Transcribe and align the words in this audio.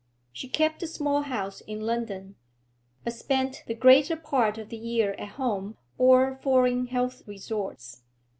She 0.33 0.47
kept 0.49 0.81
a 0.81 0.87
small 0.87 1.21
house 1.21 1.61
in 1.61 1.81
London, 1.81 2.33
but 3.03 3.13
spent 3.13 3.61
the 3.67 3.75
greater 3.75 4.15
part 4.15 4.57
of 4.57 4.69
the 4.69 4.77
year 4.77 5.13
at 5.19 5.33
home 5.37 5.77
or 5.95 6.39
foreign 6.41 6.87
health 6.87 7.21
resorts. 7.27 8.01